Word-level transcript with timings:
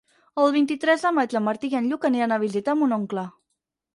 El 0.43 0.47
vint-i-tres 0.53 1.03
de 1.07 1.11
maig 1.17 1.35
en 1.39 1.43
Martí 1.49 1.69
i 1.73 1.77
en 1.79 1.89
Lluc 1.91 2.09
aniran 2.09 2.35
a 2.37 2.41
visitar 2.47 2.77
mon 2.79 2.99
oncle. 3.01 3.29